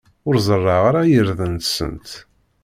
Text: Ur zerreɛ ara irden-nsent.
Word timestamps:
Ur 0.27 0.35
zerreɛ 0.47 0.79
ara 0.89 1.01
irden-nsent. 1.17 2.09